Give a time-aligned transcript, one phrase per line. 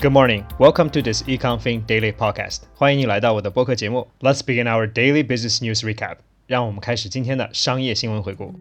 [0.00, 0.44] Good morning.
[0.58, 2.62] Welcome to this EconFin Daily Podcast.
[2.74, 4.08] 欢迎你来到我的播客节目。
[4.20, 6.16] Let's begin our daily business news recap.
[6.46, 8.54] 让我们开始今天的商业新闻回顾。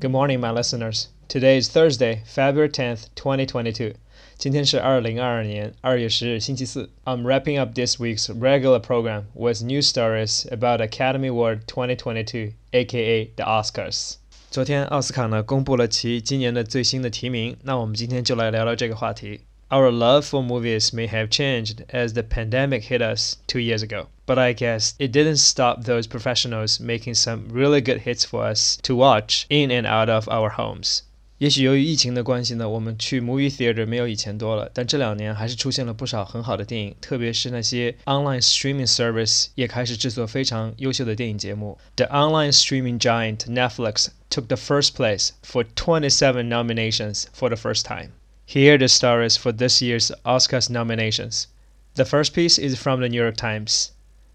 [0.00, 1.06] Good morning, my listeners.
[1.28, 3.94] Today is Thursday, February 10th, 2022.
[4.38, 6.90] 今天是二零二二年二月十日，星期四。
[7.04, 13.44] I'm wrapping up this week's regular program with news stories about Academy Award 2022, aka the
[13.44, 14.14] Oscars.
[14.50, 19.40] 昨天奥斯卡呢公布了其今年的最新的提名，那我们今天就来聊聊这个话题。
[19.72, 24.08] Our love for movies may have changed as the pandemic hit us two years ago,
[24.26, 28.76] but I guess it didn't stop those professionals making some really good hits for us
[28.82, 31.02] to watch in and out of our homes.
[31.38, 41.78] 也许由于疫情的关系呢，我们去 movie theater 没有以前多了，但这两年还是出现了不少很好的电影，特别是那些 online streaming service 也开始制作非常优秀的电影节目。
[41.96, 48.10] The online streaming giant Netflix took the first place for 27 nominations for the first time.
[48.47, 51.47] Here are the stories for this year's Oscars nominations.
[51.95, 53.91] The first piece is from the New York Times.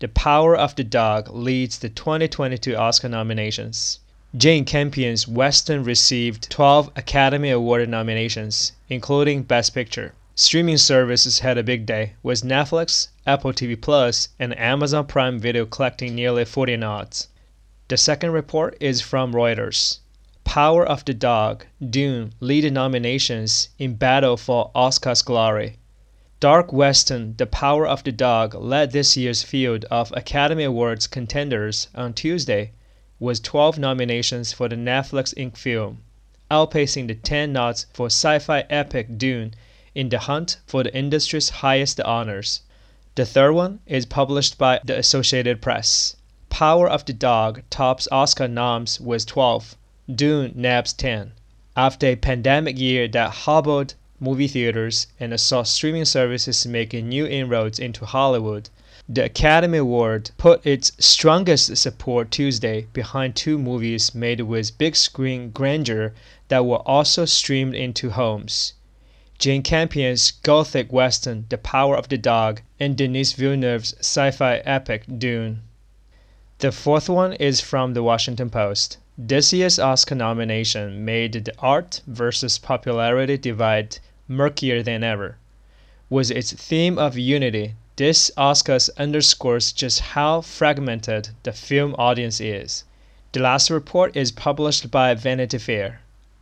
[0.00, 4.00] The Power of the Dog leads the 2022 Oscar nominations.
[4.36, 10.14] Jane Campion's Western received 12 Academy Award nominations, including Best Picture.
[10.34, 15.64] Streaming services had a big day, with Netflix, Apple TV Plus, and Amazon Prime Video
[15.64, 17.28] collecting nearly 40 nods.
[17.86, 19.98] The second report is from Reuters.
[20.54, 25.78] Power of the Dog, Dune lead nominations in battle for Oscar's glory.
[26.40, 31.88] Dark Western The Power of the Dog led this year's field of Academy Awards contenders
[31.94, 32.72] on Tuesday
[33.18, 35.56] with 12 nominations for the Netflix Inc.
[35.56, 36.02] film,
[36.50, 39.54] outpacing the 10 nods for sci fi epic Dune
[39.94, 42.60] in the hunt for the industry's highest honors.
[43.14, 46.16] The third one is published by the Associated Press.
[46.50, 49.78] Power of the Dog tops Oscar noms with 12.
[50.12, 51.30] Dune nabs 10.
[51.76, 57.78] After a pandemic year that hobbled movie theaters and saw streaming services making new inroads
[57.78, 58.68] into Hollywood,
[59.08, 65.50] the Academy Award put its strongest support Tuesday behind two movies made with big screen
[65.50, 66.12] grandeur
[66.48, 68.72] that were also streamed into homes.
[69.38, 75.62] Jane Campion's gothic western The Power of the Dog and Denis Villeneuve's sci-fi epic Dune.
[76.58, 78.98] The fourth one is from the Washington Post.
[79.24, 85.36] This year's Oscar nomination made the art versus popularity divide murkier than ever.
[86.10, 92.82] With its theme of unity, this Oscars underscores just how fragmented the film audience is.
[93.30, 96.00] The last report is published by Vanity Fair.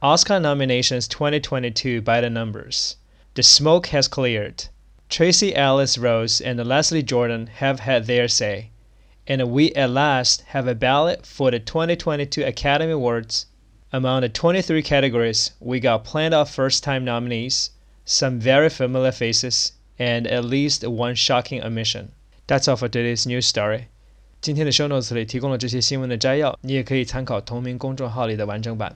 [0.00, 2.96] Oscar nominations 2022 by the numbers.
[3.34, 4.64] The smoke has cleared.
[5.10, 8.70] Tracee Ellis Ross and Leslie Jordan have had their say
[9.27, 13.45] And we at last have a ballot for the 2022 Academy Awards.
[13.91, 17.71] Among the 23 categories, we got plenty of first time nominees,
[18.05, 22.11] some very familiar faces, and at least one shocking omission.
[22.47, 23.87] That's all for today's news story.
[24.39, 28.95] 今天的 show notes 里提供了这些新闻的摘要，你也可以参考同名公众号里的完整版。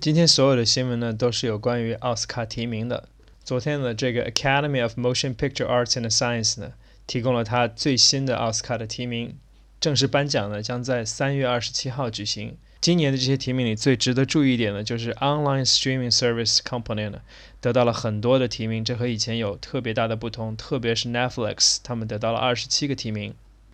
[0.00, 3.08] 今天所有的新闻呢，都是有关于奥斯卡提名的。
[3.44, 6.72] 昨天的这个 Academy of Motion Picture Arts and Science 呢，
[7.07, 9.35] 提供了它最新的奥斯卡的提名。
[9.79, 12.55] 正式颁奖呢，将在三月二十七号举行。
[12.79, 17.19] 今年的这些提名里，最值得注意一点的就是 Online Streaming Service Company 呢，
[17.59, 20.55] 得到了很多的提名，这和以前有特别大的不同。
[20.55, 23.33] 特别是 Netflix，他们得到了二十七个提名。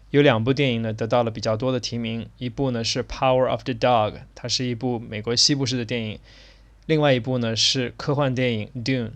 [0.09, 2.27] 有两部电影呢，得到了比较多的提名。
[2.39, 6.17] 一部呢是《Power of the Dog》，它是一部美国西部式的电影；
[6.87, 9.07] 另外一部呢是科幻电影《Dune》。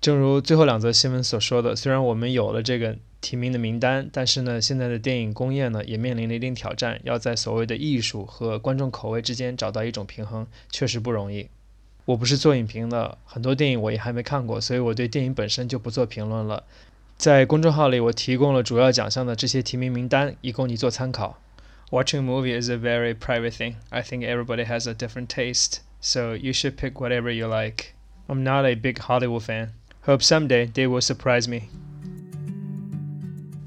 [0.00, 2.96] 正如最后两则新闻所说的，虽然我们有了这个。
[3.20, 11.48] 提名的名单，但是呢，现在的电影工业呢也面临了一定挑战，要在所谓的艺术和观众口味之间找到一种平衡，确实不容易。
[12.04, 16.64] 我不是做影评的，很多电影我也还没看过，所以我对电影本身就不做评论了。
[17.16, 21.38] 在公众号里，我提供了主要奖项的这些提名名单，以供你做参考。
[21.90, 23.74] Watching movie is a very private thing.
[23.90, 27.94] I think everybody has a different taste, so you should pick whatever you like.
[28.28, 29.70] I'm not a big Hollywood fan.
[30.02, 31.70] Hope someday they will surprise me.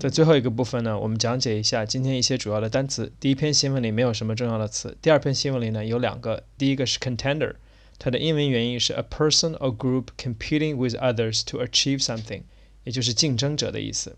[0.00, 3.12] 在最后一个部分呢，我们讲解一下今天一些主要的单词。
[3.18, 6.44] 第一篇新闻里没有什么重要的词，第二篇新闻里呢有两个。
[6.58, 7.54] 第一个是 contender，
[7.98, 12.42] 它的英文原意是 a person or group competing with others to achieve something，
[12.84, 14.16] 也就是竞争者的意思。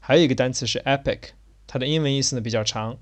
[0.00, 1.30] 还有一个单词是 epic，
[1.66, 2.98] 它的英文意思呢比较长，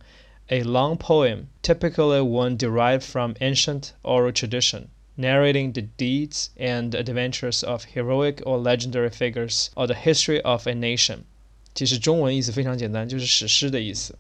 [0.46, 4.84] a long poem typically one derived from ancient oral tradition
[5.16, 10.74] narrating the deeds and adventures of heroic or legendary figures or the history of a
[10.74, 11.24] nation。
[11.74, 14.16] 其实中文意思非常简单，就是史诗的意思。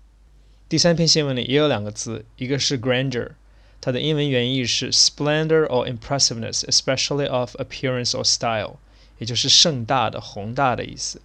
[0.68, 3.32] 第三篇新闻里也有两个词，一个是 grandeur，
[3.80, 8.78] 它的英文原意是 splendor or impressiveness, especially of appearance or style，
[9.18, 11.22] 也就是盛大的、宏大的意思。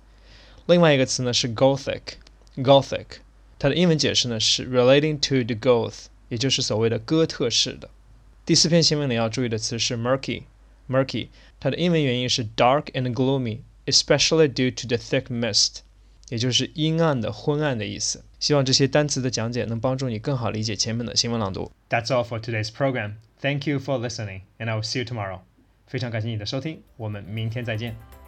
[0.68, 3.06] 另外一个词呢是 Gothic，Gothic，
[3.58, 7.90] 它的英文解释呢是 relating to the Goth，也就是所谓的哥特式的。
[8.46, 11.30] 第四篇新闻里要注意的词是 murky，murky，
[11.60, 15.78] 它的英文原意是 dark and gloomy，especially due to the thick mist。
[16.35, 18.25] 也就是阴暗的、昏暗的意思。
[18.41, 21.71] 希望这些单词的讲解能帮助你更好理解前面的新闻朗读。
[21.89, 23.13] That's all for today's program.
[23.41, 25.43] Thank you for listening, and I will see you tomorrow.
[25.87, 28.24] 非常感谢你的收听，我们明天再见。